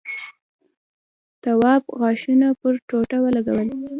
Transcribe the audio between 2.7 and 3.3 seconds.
ټوټه